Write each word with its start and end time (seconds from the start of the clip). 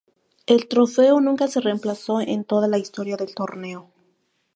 El 0.47 0.67
trofeo 0.67 1.21
nunca 1.21 1.47
se 1.47 1.61
reemplazó 1.61 2.21
en 2.21 2.43
toda 2.43 2.67
la 2.67 2.79
historia 2.79 3.17
del 3.17 3.35
torneo. 3.35 3.91